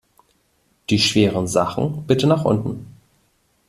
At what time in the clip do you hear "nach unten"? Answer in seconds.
2.25-2.87